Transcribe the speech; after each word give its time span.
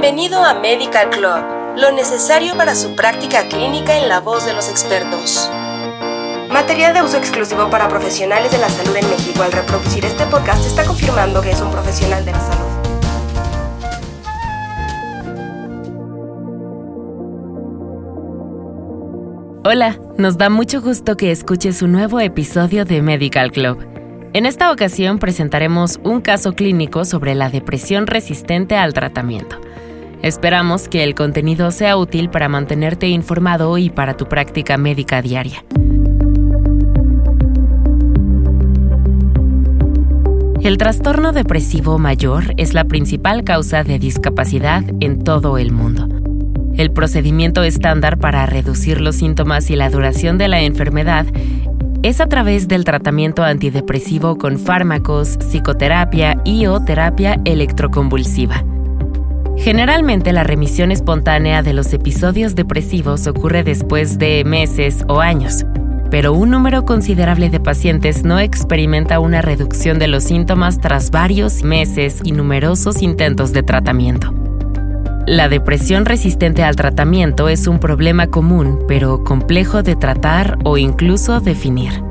Bienvenido 0.00 0.44
a 0.44 0.54
Medical 0.54 1.10
Club, 1.10 1.76
lo 1.76 1.90
necesario 1.90 2.56
para 2.56 2.76
su 2.76 2.94
práctica 2.94 3.48
clínica 3.48 3.98
en 3.98 4.08
la 4.08 4.20
voz 4.20 4.46
de 4.46 4.54
los 4.54 4.70
expertos. 4.70 5.50
Material 6.52 6.94
de 6.94 7.02
uso 7.02 7.16
exclusivo 7.16 7.68
para 7.68 7.88
profesionales 7.88 8.52
de 8.52 8.58
la 8.58 8.68
salud 8.68 8.94
en 8.94 9.10
México. 9.10 9.42
Al 9.42 9.50
reproducir 9.50 10.04
este 10.04 10.24
podcast 10.26 10.64
está 10.64 10.84
confirmando 10.84 11.42
que 11.42 11.50
es 11.50 11.60
un 11.60 11.72
profesional 11.72 12.24
de 12.24 12.30
la 12.30 12.38
salud. 12.38 12.64
Hola, 19.64 19.98
nos 20.16 20.38
da 20.38 20.48
mucho 20.48 20.80
gusto 20.80 21.16
que 21.16 21.32
escuches 21.32 21.82
un 21.82 21.90
nuevo 21.90 22.20
episodio 22.20 22.84
de 22.84 23.02
Medical 23.02 23.50
Club. 23.50 23.84
En 24.32 24.46
esta 24.46 24.70
ocasión 24.70 25.18
presentaremos 25.18 25.98
un 26.04 26.20
caso 26.20 26.52
clínico 26.52 27.04
sobre 27.04 27.34
la 27.34 27.50
depresión 27.50 28.06
resistente 28.06 28.76
al 28.76 28.94
tratamiento. 28.94 29.58
Esperamos 30.22 30.88
que 30.88 31.04
el 31.04 31.14
contenido 31.14 31.70
sea 31.70 31.96
útil 31.96 32.28
para 32.28 32.48
mantenerte 32.48 33.08
informado 33.08 33.78
y 33.78 33.88
para 33.88 34.16
tu 34.16 34.26
práctica 34.26 34.76
médica 34.76 35.22
diaria. 35.22 35.64
El 40.60 40.76
trastorno 40.76 41.32
depresivo 41.32 41.98
mayor 41.98 42.52
es 42.56 42.74
la 42.74 42.84
principal 42.84 43.44
causa 43.44 43.84
de 43.84 44.00
discapacidad 44.00 44.82
en 45.00 45.22
todo 45.22 45.56
el 45.56 45.70
mundo. 45.70 46.08
El 46.76 46.90
procedimiento 46.90 47.62
estándar 47.62 48.18
para 48.18 48.44
reducir 48.44 49.00
los 49.00 49.16
síntomas 49.16 49.70
y 49.70 49.76
la 49.76 49.88
duración 49.88 50.36
de 50.36 50.48
la 50.48 50.60
enfermedad 50.60 51.26
es 52.02 52.20
a 52.20 52.26
través 52.26 52.68
del 52.68 52.84
tratamiento 52.84 53.44
antidepresivo 53.44 54.36
con 54.36 54.58
fármacos, 54.58 55.38
psicoterapia 55.38 56.40
y 56.44 56.66
o 56.66 56.80
terapia 56.80 57.40
electroconvulsiva. 57.44 58.64
Generalmente 59.58 60.32
la 60.32 60.44
remisión 60.44 60.92
espontánea 60.92 61.62
de 61.62 61.72
los 61.72 61.92
episodios 61.92 62.54
depresivos 62.54 63.26
ocurre 63.26 63.64
después 63.64 64.18
de 64.18 64.44
meses 64.44 65.04
o 65.08 65.20
años, 65.20 65.66
pero 66.10 66.32
un 66.32 66.50
número 66.50 66.84
considerable 66.84 67.50
de 67.50 67.60
pacientes 67.60 68.24
no 68.24 68.38
experimenta 68.38 69.20
una 69.20 69.42
reducción 69.42 69.98
de 69.98 70.06
los 70.06 70.24
síntomas 70.24 70.80
tras 70.80 71.10
varios 71.10 71.64
meses 71.64 72.20
y 72.24 72.32
numerosos 72.32 73.02
intentos 73.02 73.52
de 73.52 73.62
tratamiento. 73.62 74.32
La 75.26 75.50
depresión 75.50 76.06
resistente 76.06 76.62
al 76.62 76.76
tratamiento 76.76 77.48
es 77.48 77.66
un 77.66 77.80
problema 77.80 78.28
común, 78.28 78.78
pero 78.88 79.24
complejo 79.24 79.82
de 79.82 79.96
tratar 79.96 80.56
o 80.64 80.78
incluso 80.78 81.40
definir. 81.40 82.07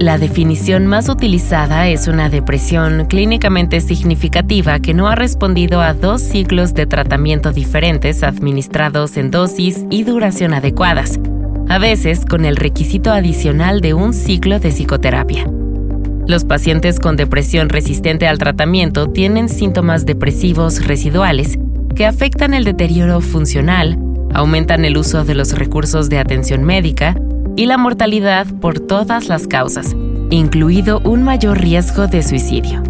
La 0.00 0.16
definición 0.16 0.86
más 0.86 1.08
utilizada 1.08 1.88
es 1.88 2.06
una 2.06 2.30
depresión 2.30 3.06
clínicamente 3.06 3.80
significativa 3.80 4.78
que 4.78 4.94
no 4.94 5.08
ha 5.08 5.16
respondido 5.16 5.80
a 5.80 5.92
dos 5.92 6.22
ciclos 6.22 6.72
de 6.72 6.86
tratamiento 6.86 7.50
diferentes 7.50 8.22
administrados 8.22 9.16
en 9.16 9.32
dosis 9.32 9.84
y 9.90 10.04
duración 10.04 10.54
adecuadas, 10.54 11.18
a 11.68 11.78
veces 11.78 12.24
con 12.24 12.44
el 12.44 12.54
requisito 12.54 13.10
adicional 13.10 13.80
de 13.80 13.94
un 13.94 14.14
ciclo 14.14 14.60
de 14.60 14.70
psicoterapia. 14.70 15.50
Los 16.28 16.44
pacientes 16.44 17.00
con 17.00 17.16
depresión 17.16 17.68
resistente 17.68 18.28
al 18.28 18.38
tratamiento 18.38 19.08
tienen 19.08 19.48
síntomas 19.48 20.06
depresivos 20.06 20.86
residuales 20.86 21.58
que 21.96 22.06
afectan 22.06 22.54
el 22.54 22.62
deterioro 22.62 23.20
funcional, 23.20 23.98
aumentan 24.32 24.84
el 24.84 24.96
uso 24.96 25.24
de 25.24 25.34
los 25.34 25.58
recursos 25.58 26.08
de 26.08 26.20
atención 26.20 26.62
médica, 26.62 27.16
y 27.58 27.66
la 27.66 27.76
mortalidad 27.76 28.46
por 28.60 28.78
todas 28.78 29.26
las 29.26 29.48
causas, 29.48 29.96
incluido 30.30 31.00
un 31.00 31.24
mayor 31.24 31.58
riesgo 31.60 32.06
de 32.06 32.22
suicidio. 32.22 32.84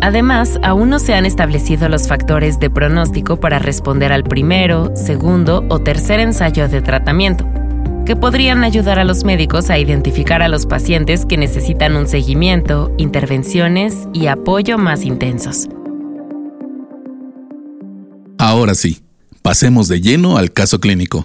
Además, 0.00 0.60
aún 0.62 0.90
no 0.90 1.00
se 1.00 1.14
han 1.14 1.26
establecido 1.26 1.88
los 1.88 2.06
factores 2.06 2.60
de 2.60 2.70
pronóstico 2.70 3.40
para 3.40 3.58
responder 3.58 4.12
al 4.12 4.22
primero, 4.22 4.92
segundo 4.94 5.64
o 5.70 5.80
tercer 5.80 6.20
ensayo 6.20 6.68
de 6.68 6.82
tratamiento, 6.82 7.48
que 8.06 8.14
podrían 8.14 8.62
ayudar 8.62 9.00
a 9.00 9.04
los 9.04 9.24
médicos 9.24 9.70
a 9.70 9.78
identificar 9.80 10.40
a 10.40 10.46
los 10.46 10.64
pacientes 10.64 11.26
que 11.26 11.36
necesitan 11.36 11.96
un 11.96 12.06
seguimiento, 12.06 12.94
intervenciones 12.96 14.06
y 14.12 14.28
apoyo 14.28 14.78
más 14.78 15.02
intensos. 15.02 15.68
Ahora 18.38 18.76
sí, 18.76 19.00
pasemos 19.42 19.88
de 19.88 20.00
lleno 20.00 20.36
al 20.36 20.52
caso 20.52 20.78
clínico. 20.78 21.24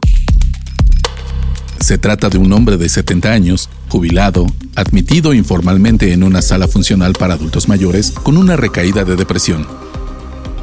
Se 1.79 1.97
trata 1.97 2.29
de 2.29 2.37
un 2.37 2.51
hombre 2.53 2.77
de 2.77 2.87
70 2.87 3.31
años, 3.31 3.69
jubilado, 3.89 4.45
admitido 4.75 5.33
informalmente 5.33 6.13
en 6.13 6.23
una 6.23 6.41
sala 6.41 6.67
funcional 6.67 7.13
para 7.13 7.33
adultos 7.33 7.67
mayores 7.67 8.11
con 8.11 8.37
una 8.37 8.55
recaída 8.55 9.03
de 9.03 9.15
depresión. 9.15 9.67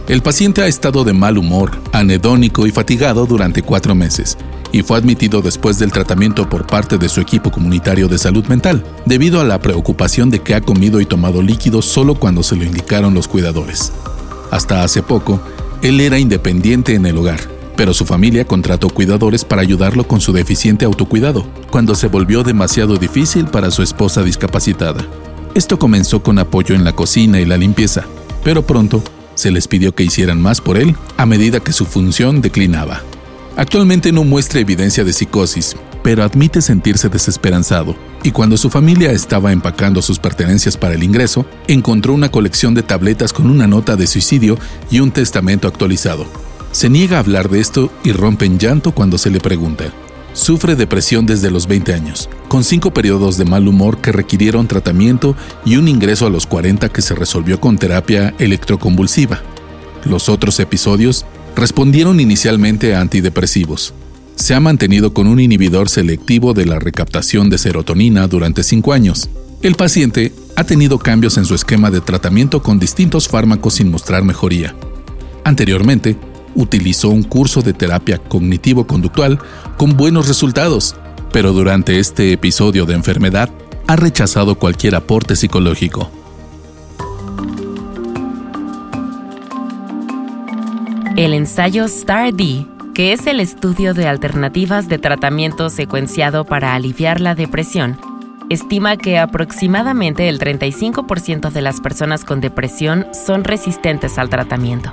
El 0.08 0.22
paciente 0.22 0.62
ha 0.62 0.66
estado 0.66 1.04
de 1.04 1.12
mal 1.12 1.38
humor, 1.38 1.78
anedónico 1.92 2.66
y 2.66 2.72
fatigado 2.72 3.26
durante 3.26 3.62
cuatro 3.62 3.94
meses, 3.94 4.36
y 4.72 4.82
fue 4.82 4.98
admitido 4.98 5.42
después 5.42 5.78
del 5.78 5.92
tratamiento 5.92 6.48
por 6.48 6.66
parte 6.66 6.98
de 6.98 7.08
su 7.08 7.20
equipo 7.20 7.50
comunitario 7.50 8.08
de 8.08 8.18
salud 8.18 8.46
mental, 8.46 8.84
debido 9.04 9.40
a 9.40 9.44
la 9.44 9.60
preocupación 9.60 10.30
de 10.30 10.40
que 10.40 10.54
ha 10.54 10.60
comido 10.60 11.00
y 11.00 11.06
tomado 11.06 11.42
líquidos 11.42 11.84
solo 11.84 12.14
cuando 12.14 12.42
se 12.42 12.56
lo 12.56 12.64
indicaron 12.64 13.14
los 13.14 13.28
cuidadores. 13.28 13.92
Hasta 14.50 14.82
hace 14.82 15.02
poco, 15.02 15.40
él 15.82 16.00
era 16.00 16.18
independiente 16.18 16.94
en 16.94 17.06
el 17.06 17.16
hogar 17.16 17.49
pero 17.80 17.94
su 17.94 18.04
familia 18.04 18.44
contrató 18.44 18.90
cuidadores 18.90 19.42
para 19.42 19.62
ayudarlo 19.62 20.06
con 20.06 20.20
su 20.20 20.34
deficiente 20.34 20.84
autocuidado, 20.84 21.46
cuando 21.70 21.94
se 21.94 22.08
volvió 22.08 22.42
demasiado 22.42 22.98
difícil 22.98 23.46
para 23.46 23.70
su 23.70 23.82
esposa 23.82 24.22
discapacitada. 24.22 25.02
Esto 25.54 25.78
comenzó 25.78 26.22
con 26.22 26.38
apoyo 26.38 26.74
en 26.74 26.84
la 26.84 26.92
cocina 26.92 27.40
y 27.40 27.46
la 27.46 27.56
limpieza, 27.56 28.04
pero 28.44 28.66
pronto 28.66 29.02
se 29.34 29.50
les 29.50 29.66
pidió 29.66 29.94
que 29.94 30.02
hicieran 30.02 30.42
más 30.42 30.60
por 30.60 30.76
él 30.76 30.94
a 31.16 31.24
medida 31.24 31.60
que 31.60 31.72
su 31.72 31.86
función 31.86 32.42
declinaba. 32.42 33.00
Actualmente 33.56 34.12
no 34.12 34.24
muestra 34.24 34.60
evidencia 34.60 35.02
de 35.02 35.14
psicosis, 35.14 35.74
pero 36.02 36.22
admite 36.22 36.60
sentirse 36.60 37.08
desesperanzado, 37.08 37.96
y 38.22 38.30
cuando 38.30 38.58
su 38.58 38.68
familia 38.68 39.10
estaba 39.10 39.52
empacando 39.52 40.02
sus 40.02 40.18
pertenencias 40.18 40.76
para 40.76 40.96
el 40.96 41.02
ingreso, 41.02 41.46
encontró 41.66 42.12
una 42.12 42.30
colección 42.30 42.74
de 42.74 42.82
tabletas 42.82 43.32
con 43.32 43.48
una 43.48 43.66
nota 43.66 43.96
de 43.96 44.06
suicidio 44.06 44.58
y 44.90 45.00
un 45.00 45.12
testamento 45.12 45.66
actualizado. 45.66 46.26
Se 46.72 46.88
niega 46.88 47.16
a 47.16 47.20
hablar 47.20 47.48
de 47.50 47.60
esto 47.60 47.92
y 48.04 48.12
rompe 48.12 48.44
en 48.44 48.58
llanto 48.58 48.92
cuando 48.92 49.18
se 49.18 49.30
le 49.30 49.40
pregunta. 49.40 49.92
Sufre 50.32 50.76
depresión 50.76 51.26
desde 51.26 51.50
los 51.50 51.66
20 51.66 51.92
años, 51.92 52.28
con 52.46 52.62
cinco 52.62 52.92
periodos 52.92 53.36
de 53.36 53.44
mal 53.44 53.66
humor 53.66 53.98
que 53.98 54.12
requirieron 54.12 54.68
tratamiento 54.68 55.34
y 55.64 55.76
un 55.76 55.88
ingreso 55.88 56.26
a 56.26 56.30
los 56.30 56.46
40 56.46 56.88
que 56.88 57.02
se 57.02 57.16
resolvió 57.16 57.60
con 57.60 57.76
terapia 57.76 58.34
electroconvulsiva. 58.38 59.40
Los 60.04 60.28
otros 60.28 60.60
episodios 60.60 61.26
respondieron 61.56 62.20
inicialmente 62.20 62.94
a 62.94 63.00
antidepresivos. 63.00 63.92
Se 64.36 64.54
ha 64.54 64.60
mantenido 64.60 65.12
con 65.12 65.26
un 65.26 65.40
inhibidor 65.40 65.88
selectivo 65.88 66.54
de 66.54 66.66
la 66.66 66.78
recaptación 66.78 67.50
de 67.50 67.58
serotonina 67.58 68.28
durante 68.28 68.62
cinco 68.62 68.92
años. 68.92 69.28
El 69.62 69.74
paciente 69.74 70.32
ha 70.54 70.62
tenido 70.64 70.98
cambios 70.98 71.36
en 71.36 71.44
su 71.44 71.56
esquema 71.56 71.90
de 71.90 72.00
tratamiento 72.00 72.62
con 72.62 72.78
distintos 72.78 73.28
fármacos 73.28 73.74
sin 73.74 73.90
mostrar 73.90 74.22
mejoría. 74.22 74.74
Anteriormente, 75.44 76.16
utilizó 76.54 77.08
un 77.08 77.22
curso 77.22 77.62
de 77.62 77.72
terapia 77.72 78.18
cognitivo-conductual 78.18 79.38
con 79.76 79.96
buenos 79.96 80.28
resultados, 80.28 80.96
pero 81.32 81.52
durante 81.52 81.98
este 81.98 82.32
episodio 82.32 82.86
de 82.86 82.94
enfermedad 82.94 83.50
ha 83.86 83.96
rechazado 83.96 84.56
cualquier 84.56 84.94
aporte 84.94 85.36
psicológico. 85.36 86.10
El 91.16 91.34
ensayo 91.34 91.86
STAR-D, 91.86 92.66
que 92.94 93.12
es 93.12 93.26
el 93.26 93.40
estudio 93.40 93.94
de 93.94 94.06
alternativas 94.06 94.88
de 94.88 94.98
tratamiento 94.98 95.68
secuenciado 95.68 96.44
para 96.44 96.74
aliviar 96.74 97.20
la 97.20 97.34
depresión, 97.34 97.98
estima 98.48 98.96
que 98.96 99.18
aproximadamente 99.18 100.28
el 100.28 100.38
35% 100.38 101.50
de 101.50 101.62
las 101.62 101.80
personas 101.80 102.24
con 102.24 102.40
depresión 102.40 103.06
son 103.12 103.44
resistentes 103.44 104.18
al 104.18 104.28
tratamiento. 104.28 104.92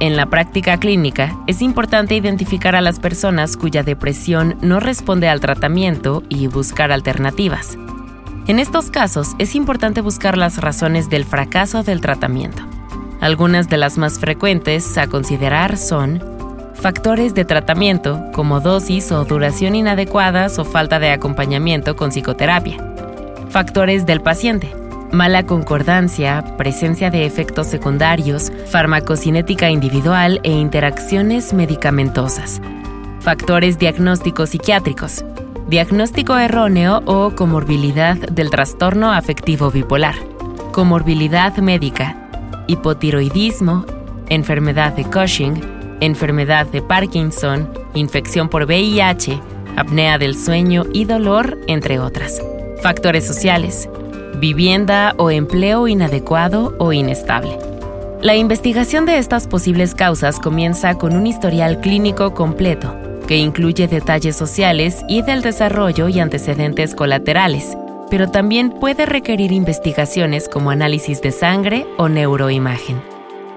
En 0.00 0.16
la 0.16 0.26
práctica 0.26 0.78
clínica, 0.78 1.36
es 1.48 1.60
importante 1.60 2.14
identificar 2.14 2.76
a 2.76 2.80
las 2.80 3.00
personas 3.00 3.56
cuya 3.56 3.82
depresión 3.82 4.56
no 4.60 4.78
responde 4.78 5.28
al 5.28 5.40
tratamiento 5.40 6.22
y 6.28 6.46
buscar 6.46 6.92
alternativas. 6.92 7.76
En 8.46 8.60
estos 8.60 8.90
casos, 8.90 9.34
es 9.38 9.56
importante 9.56 10.00
buscar 10.00 10.38
las 10.38 10.58
razones 10.58 11.10
del 11.10 11.24
fracaso 11.24 11.82
del 11.82 12.00
tratamiento. 12.00 12.62
Algunas 13.20 13.68
de 13.68 13.76
las 13.76 13.98
más 13.98 14.20
frecuentes 14.20 14.96
a 14.96 15.08
considerar 15.08 15.76
son 15.76 16.22
factores 16.74 17.34
de 17.34 17.44
tratamiento, 17.44 18.22
como 18.32 18.60
dosis 18.60 19.10
o 19.10 19.24
duración 19.24 19.74
inadecuadas 19.74 20.60
o 20.60 20.64
falta 20.64 21.00
de 21.00 21.10
acompañamiento 21.10 21.96
con 21.96 22.10
psicoterapia. 22.10 22.76
Factores 23.50 24.06
del 24.06 24.20
paciente, 24.20 24.72
mala 25.12 25.44
concordancia, 25.46 26.44
presencia 26.56 27.10
de 27.10 27.24
efectos 27.24 27.66
secundarios, 27.66 28.52
farmacocinética 28.66 29.70
individual 29.70 30.40
e 30.42 30.50
interacciones 30.50 31.52
medicamentosas. 31.52 32.60
Factores 33.20 33.78
diagnósticos 33.78 34.50
psiquiátricos. 34.50 35.24
Diagnóstico 35.68 36.36
erróneo 36.36 37.02
o 37.04 37.34
comorbilidad 37.34 38.16
del 38.16 38.50
trastorno 38.50 39.12
afectivo 39.12 39.70
bipolar. 39.70 40.14
Comorbilidad 40.72 41.56
médica. 41.58 42.16
Hipotiroidismo, 42.68 43.84
enfermedad 44.28 44.92
de 44.94 45.04
Cushing, 45.04 45.60
enfermedad 46.00 46.66
de 46.66 46.82
Parkinson, 46.82 47.68
infección 47.94 48.48
por 48.48 48.64
VIH, 48.64 49.40
apnea 49.76 50.18
del 50.18 50.36
sueño 50.36 50.84
y 50.92 51.04
dolor, 51.04 51.58
entre 51.66 51.98
otras. 51.98 52.42
Factores 52.82 53.26
sociales, 53.26 53.88
vivienda 54.38 55.14
o 55.18 55.30
empleo 55.30 55.88
inadecuado 55.88 56.74
o 56.78 56.92
inestable. 56.92 57.58
La 58.20 58.34
investigación 58.34 59.06
de 59.06 59.18
estas 59.18 59.46
posibles 59.46 59.94
causas 59.94 60.40
comienza 60.40 60.94
con 60.94 61.14
un 61.14 61.26
historial 61.26 61.80
clínico 61.80 62.34
completo, 62.34 62.96
que 63.28 63.36
incluye 63.36 63.86
detalles 63.86 64.36
sociales 64.36 65.04
y 65.08 65.22
del 65.22 65.42
desarrollo 65.42 66.08
y 66.08 66.18
antecedentes 66.18 66.94
colaterales, 66.94 67.76
pero 68.10 68.28
también 68.30 68.70
puede 68.70 69.06
requerir 69.06 69.52
investigaciones 69.52 70.48
como 70.48 70.70
análisis 70.70 71.20
de 71.20 71.30
sangre 71.30 71.86
o 71.96 72.08
neuroimagen. 72.08 73.00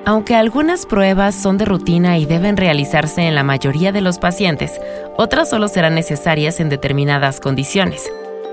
Aunque 0.05 0.35
algunas 0.35 0.85
pruebas 0.85 1.35
son 1.35 1.57
de 1.57 1.65
rutina 1.65 2.17
y 2.17 2.25
deben 2.25 2.57
realizarse 2.57 3.21
en 3.21 3.35
la 3.35 3.43
mayoría 3.43 3.91
de 3.91 4.01
los 4.01 4.19
pacientes, 4.19 4.79
otras 5.15 5.49
solo 5.49 5.67
serán 5.67 5.95
necesarias 5.95 6.59
en 6.59 6.69
determinadas 6.69 7.39
condiciones. 7.39 8.11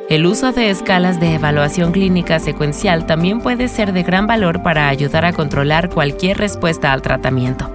El 0.08 0.24
uso 0.24 0.52
de 0.52 0.70
escalas 0.70 1.20
de 1.20 1.34
evaluación 1.34 1.92
clínica 1.92 2.38
secuencial 2.38 3.04
también 3.04 3.40
puede 3.40 3.68
ser 3.68 3.92
de 3.92 4.02
gran 4.02 4.26
valor 4.26 4.62
para 4.62 4.88
ayudar 4.88 5.26
a 5.26 5.34
controlar 5.34 5.90
cualquier 5.90 6.38
respuesta 6.38 6.94
al 6.94 7.02
tratamiento. 7.02 7.70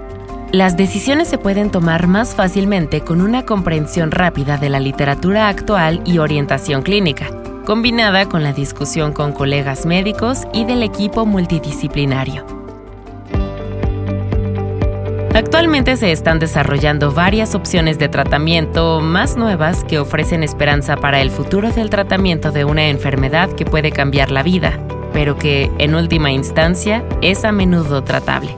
Las 0.51 0.75
decisiones 0.75 1.27
se 1.27 1.37
pueden 1.37 1.69
tomar 1.69 2.07
más 2.07 2.33
fácilmente 2.33 3.01
con 3.01 3.21
una 3.21 3.45
comprensión 3.45 4.09
rápida 4.09 4.57
de 4.57 4.69
la 4.69 4.79
literatura 4.79 5.47
actual 5.47 6.01
y 6.05 6.17
orientación 6.17 6.81
clínica, 6.81 7.29
combinada 7.65 8.27
con 8.27 8.41
la 8.41 8.51
discusión 8.51 9.13
con 9.13 9.31
colegas 9.31 9.85
médicos 9.85 10.47
y 10.53 10.65
del 10.65 10.81
equipo 10.81 11.27
multidisciplinario. 11.27 12.62
Actualmente 15.43 15.97
se 15.97 16.13
están 16.13 16.39
desarrollando 16.39 17.11
varias 17.11 17.53
opciones 17.53 17.99
de 17.99 18.07
tratamiento 18.07 19.01
más 19.01 19.35
nuevas 19.35 19.83
que 19.83 19.99
ofrecen 19.99 20.41
esperanza 20.41 20.95
para 20.95 21.19
el 21.19 21.31
futuro 21.31 21.69
del 21.69 21.89
tratamiento 21.89 22.53
de 22.53 22.63
una 22.63 22.87
enfermedad 22.87 23.51
que 23.51 23.65
puede 23.65 23.91
cambiar 23.91 24.31
la 24.31 24.41
vida, 24.41 24.79
pero 25.11 25.37
que, 25.37 25.69
en 25.79 25.95
última 25.95 26.31
instancia, 26.31 27.03
es 27.21 27.43
a 27.43 27.51
menudo 27.51 28.05
tratable. 28.05 28.55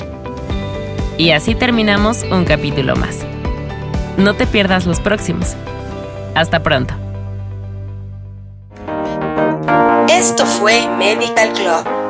Y 1.18 1.32
así 1.32 1.56
terminamos 1.56 2.24
un 2.32 2.46
capítulo 2.46 2.96
más. 2.96 3.26
No 4.18 4.36
te 4.36 4.46
pierdas 4.46 4.86
los 4.86 5.00
próximos. 5.00 5.56
Hasta 6.36 6.62
pronto. 6.62 6.94
Esto 10.08 10.46
fue 10.46 10.88
Medical 11.00 11.52
Club 11.54 12.05